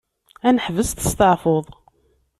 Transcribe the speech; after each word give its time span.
Ad 0.47 0.53
neḥbes 0.55 0.89
testaɛfuḍ. 0.91 1.65